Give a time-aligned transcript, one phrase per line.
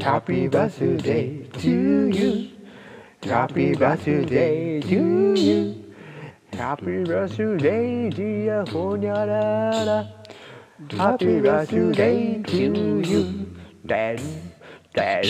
[0.00, 2.50] Happy birthday to you.
[3.22, 5.94] Happy birthday to you.
[6.52, 10.10] Happy birthday, dear Honyarara.
[10.90, 13.56] Happy birthday to you.
[13.86, 14.20] Dad,
[14.94, 15.26] dad.